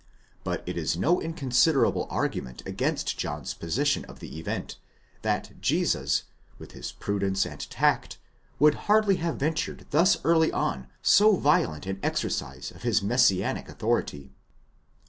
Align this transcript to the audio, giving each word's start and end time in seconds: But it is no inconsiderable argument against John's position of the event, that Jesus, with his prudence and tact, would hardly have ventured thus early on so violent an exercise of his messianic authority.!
But 0.43 0.63
it 0.65 0.77
is 0.77 0.97
no 0.97 1.21
inconsiderable 1.21 2.07
argument 2.09 2.63
against 2.65 3.19
John's 3.19 3.53
position 3.53 4.03
of 4.05 4.19
the 4.19 4.39
event, 4.39 4.77
that 5.21 5.61
Jesus, 5.61 6.23
with 6.57 6.71
his 6.71 6.91
prudence 6.91 7.45
and 7.45 7.59
tact, 7.69 8.17
would 8.57 8.73
hardly 8.89 9.17
have 9.17 9.35
ventured 9.35 9.85
thus 9.91 10.17
early 10.25 10.51
on 10.51 10.87
so 11.03 11.35
violent 11.35 11.85
an 11.85 11.99
exercise 12.01 12.71
of 12.71 12.81
his 12.81 13.03
messianic 13.03 13.69
authority.! 13.69 14.31